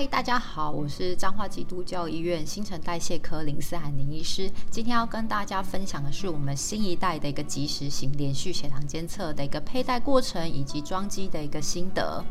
[0.00, 4.50] 嗨，大家好，我是彰化基督教医院新陈代谢科林思涵林医师。
[4.70, 12.24] 今天要跟大家分享的是我们新一代的一个即时型连续血糖监测的一个佩戴过程以及装机的一个心得。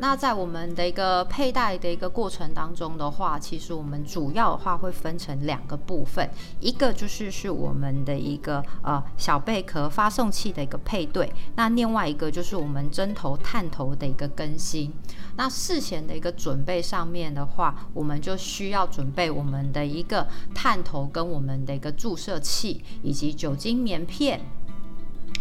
[0.00, 6.30] 那在我们的一个佩戴的一个过程当中的话，其实我们主要的话会分成两个部分，
[6.60, 14.92] 一个就是是我们的一个呃小贝壳发送器的一个配对，那另外一个就是我们针头探头的一个更新。
[15.36, 24.40] 那事前的一个准备上面的话，我们就需要准备我们的一个探头跟我们的一个注射器以及酒精棉片。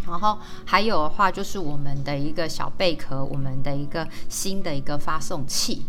[0.08, 5.86] 然后还有的话，就是我们的一个小贝壳，我们的一个新的一个发送器。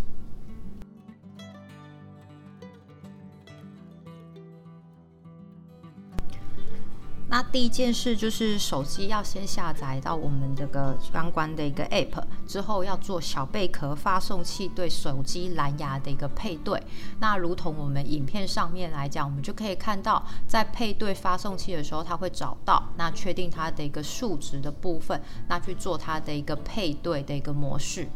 [7.30, 16.82] 那第一件事就是手机要先下载到我们这个相关的一个 App，之后要做小贝壳发送器对手机蓝牙的一个配对。
[17.20, 28.08] 那如同我们影片上面来讲，我们就可以看到，在配对发送器的时候，它会找到那确定它的一个数值的部分，那去做它的一个配对的一个模式。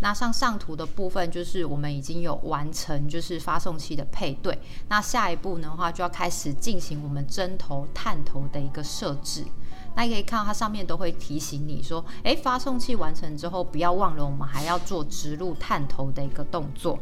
[0.00, 4.58] 那像上图的部分就是我们已经有完成，就是发送器的配对。
[4.88, 9.44] 那下一步的话，就要开始进行我们针头、探头的一个设置。
[9.94, 16.98] 那你可以看到它上面都会提醒你说，诶，发送器完成之后，不要忘了我们还要做植入探头的一个动作。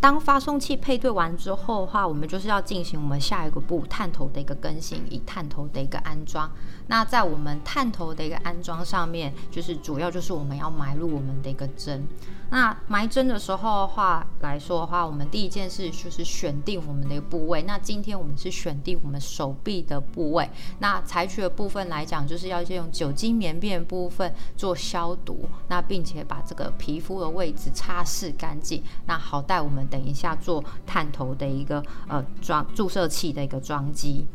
[0.00, 6.50] 当发送器配对完之后的话，我们就是要进行我们下一个步探头的一个更新，以探头的一个安装。
[6.86, 12.06] 那在我们探头的一个安装上面，就是主要就是我们要埋入我们的一个针。
[12.50, 17.62] 那埋针的时候的话来说的话，我们第一件事就是选定我们的一个部位。
[17.64, 20.48] 那今天我们是选定我们手臂的部位。
[20.78, 28.82] 那采取的部分来讲，就是要先用酒精棉片部分做消毒，那并且把这个皮肤的位置擦拭干净。
[29.04, 34.26] 那好带我们等一下做探头的一个呃装注射器的一个装机。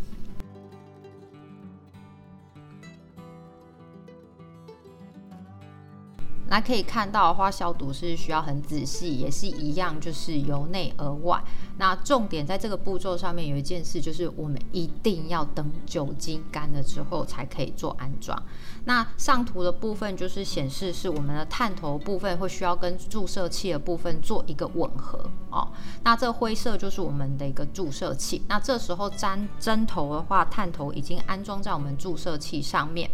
[6.53, 11.43] 那可以看到，花消毒是需要很仔细，也是一样，就是由内而外。
[11.79, 18.39] 那重点在这个步骤上面有一件事，就是我们一定要等酒精干了之后才可以做安装。
[18.85, 25.67] 那上图的部分就是显示是我们的探头部分会需要跟注射器的部分做一个吻合哦。
[26.03, 28.43] 那这灰色就是我们的一个注射器。
[28.47, 33.09] 那这时候针针头的话，探头已经安装在我们注射器上面。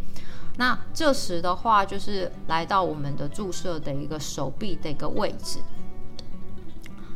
[0.59, 5.59] 那这时的话，就是来到我们的注射的一个手臂的一个位置，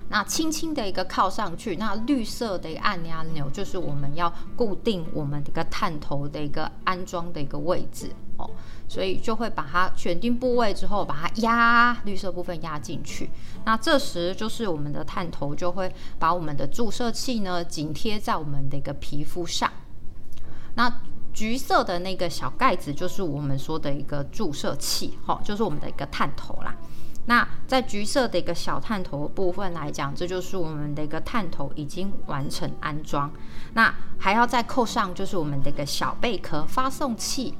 [0.07, 8.49] 那轻轻的一个靠上去，那绿色的一个按压钮就是我们要固定我们的一个探头的一个安装的一个位置哦，
[8.87, 13.29] 所以就会把它选定部位之后，把它压绿色部分压进去。
[13.65, 19.69] 那这时就是我们的探头就会把我们的注射器呢紧贴在我们的一个皮肤上，
[20.75, 21.01] 那。
[21.33, 26.75] 橘色的那个小盖子就是我们说的一个注射器，哈，就是我们的一个探头啦。
[27.25, 33.31] 那在橘色的一个小探头部分来讲，这就是我们的一个探头已经完成安装。
[33.73, 37.55] 那还要再扣上，就是我们的一个小贝壳发送器。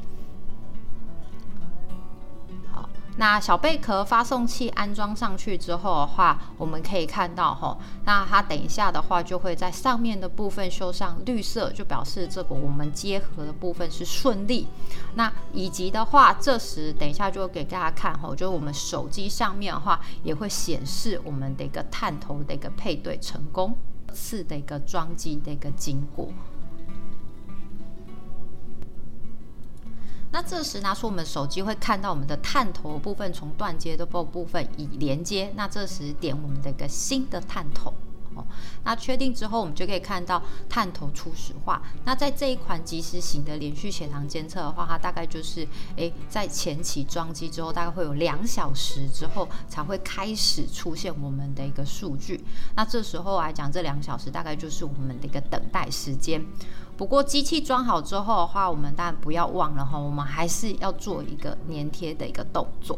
[3.18, 14.68] 那小贝壳发送器安装上去之后的话，我们可以看到吼，那它等一下的话就会在上面的部分修上绿色，就表示这个我们结合的部分是顺利。
[15.13, 23.78] 那以及的话，这时等一下就给大家看吼，就是我们手机上面的话也会显示我们的一个探头的一个配对成功，
[24.12, 26.30] 次的一个装机的一个经过。
[30.33, 35.53] 那这时拿出我们手机，会看到我们的探头部分从断接的部部分已连接。
[35.55, 37.94] 那这时点我们的一个新的探头，
[38.33, 38.44] 哦，
[38.83, 41.80] 那确定之后，我们就可以看到探头初始化。
[42.03, 52.44] 那在这一款即时型的连续血糖监测的话，它大概就是诶，在前期装机之后，大概会有两小时之后才会开始出现我们的一个数据。
[52.75, 56.44] 那这时候来讲，这两小时大概就是我们的一个等待时间。
[57.03, 62.97] 不过机器装好之后的话，我们当然不要忘了哈，我们还是要做一个粘贴的一个动作。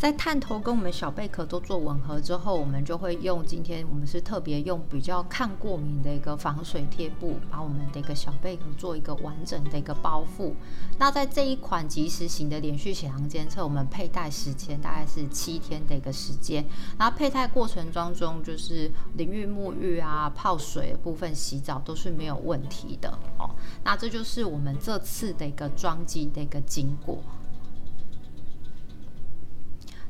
[0.00, 10.54] 在探头跟我们小贝壳都做吻合之后，我们就会用今天我们是特别用比较抗过敏的一个防水贴布，把我们的一个小贝壳做一个完整的一个包覆。
[10.98, 16.64] 那在这一款即时型的连续血糖监测，我们佩戴时间大概是七天的一个时间。
[16.98, 23.50] 然后佩戴过程当中，就是淋浴、沐浴啊、泡水的部分、洗澡都是没有问题的哦。
[23.84, 27.18] 那这就是我们这次的一个装机的一个经过。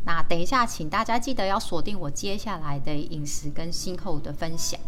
[0.05, 4.81] 那等一下，请大家记得要锁定我接下来的饮食跟心后的分享。